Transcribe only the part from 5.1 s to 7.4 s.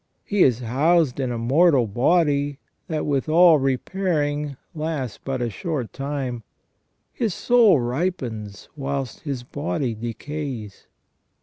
but a short time. His